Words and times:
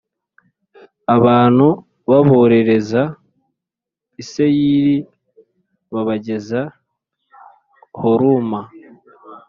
Abantu 1.15 1.67
baborereza 2.09 3.01
i 4.21 4.23
seyiri 4.31 4.95
babageza 5.93 6.59
horuma 7.99 8.61